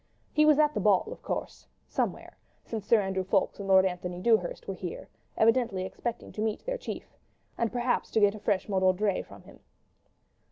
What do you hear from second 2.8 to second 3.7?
Sir Andrew Ffoulkes and